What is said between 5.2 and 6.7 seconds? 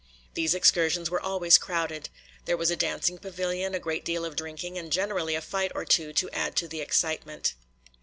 a fight or two to add to